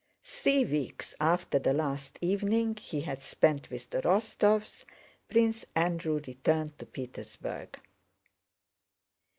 [0.23, 4.83] Three weeks after the last evening he had spent with the Rostóvs,
[5.29, 7.79] Prince Andrew returned to Petersburg.